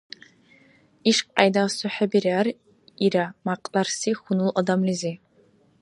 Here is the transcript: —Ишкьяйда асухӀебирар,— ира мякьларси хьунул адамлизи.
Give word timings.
—Ишкьяйда 1.09 1.61
асухӀебирар,— 1.67 2.47
ира 3.05 3.25
мякьларси 3.45 4.11
хьунул 4.21 4.49
адамлизи. 4.59 5.13